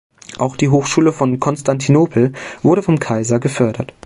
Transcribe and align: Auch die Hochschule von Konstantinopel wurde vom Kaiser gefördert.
Auch 0.39 0.55
die 0.55 0.69
Hochschule 0.69 1.13
von 1.13 1.39
Konstantinopel 1.39 2.33
wurde 2.63 2.81
vom 2.81 2.97
Kaiser 2.97 3.39
gefördert. 3.39 3.93